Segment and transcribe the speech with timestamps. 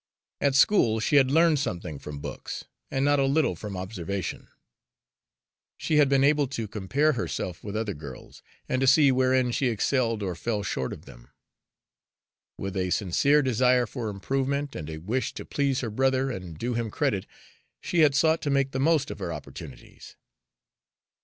[0.41, 4.47] At school she had learned something from books and not a little from observation.
[5.77, 9.67] She had been able to compare herself with other girls, and to see wherein she
[9.67, 11.29] excelled or fell short of them.
[12.57, 16.73] With a sincere desire for improvement, and a wish to please her brother and do
[16.73, 17.27] him credit,
[17.79, 20.15] she had sought to make the most of her opportunities.